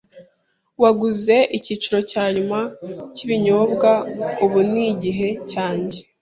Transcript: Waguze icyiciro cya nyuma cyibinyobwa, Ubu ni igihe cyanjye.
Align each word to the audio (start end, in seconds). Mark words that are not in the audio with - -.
Waguze 0.81 1.35
icyiciro 1.57 1.99
cya 2.11 2.25
nyuma 2.35 2.59
cyibinyobwa, 3.15 3.89
Ubu 4.45 4.59
ni 4.71 4.83
igihe 4.93 5.29
cyanjye. 5.51 5.99